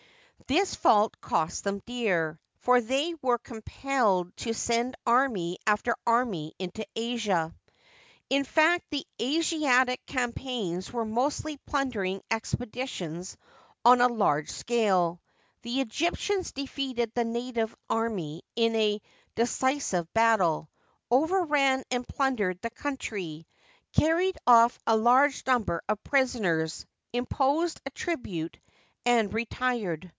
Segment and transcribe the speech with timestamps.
[0.47, 6.85] This fault cost them dear; for they were compelled to send army after army into
[6.93, 7.55] Asia.
[8.29, 13.37] In fact, the Asiatic campaigns, were mostly plundering expeditions
[13.85, 15.21] on a large Digitized byCjOOQlC THE NEW EMPIRE, 71 scale.
[15.61, 15.81] The
[16.19, 19.01] Egyptians defeated the native army in a
[19.35, 20.69] de cisive battle,
[21.09, 23.47] overran and plundered the country,
[23.93, 28.57] carried off a large number of prisoners, imposed a tribute,
[29.05, 30.09] and retired.